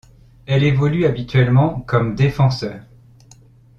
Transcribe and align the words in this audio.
Elle 0.47 0.63
évolue 0.63 1.05
habituellement 1.05 1.81
comme 1.81 2.15
défenseur. 2.15 2.79